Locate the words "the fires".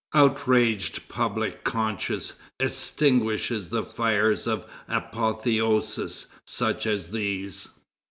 3.69-4.47